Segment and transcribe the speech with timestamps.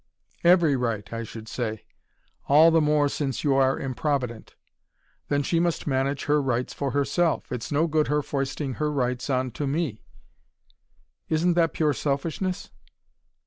[0.43, 1.85] "Every right, I should say.
[2.47, 4.55] All the more since you are improvident."
[5.27, 7.51] "Then she must manage her rights for herself.
[7.51, 10.01] It's no good her foisting her rights on to me."
[11.29, 12.71] "Isn't that pure selfishness?"